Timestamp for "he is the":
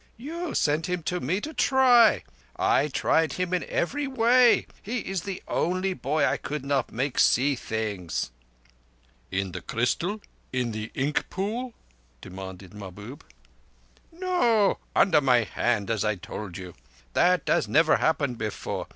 4.81-5.43